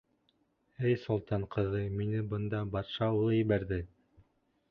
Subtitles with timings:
[0.91, 3.79] —Эй солтан ҡыҙы, мине бында батша улы ебәрҙе.